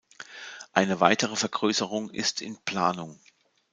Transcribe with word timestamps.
Eine 0.73 0.99
weitere 0.99 1.35
Vergrößerung 1.35 2.09
ist 2.09 2.41
in 2.41 2.57
Planung. 2.65 3.19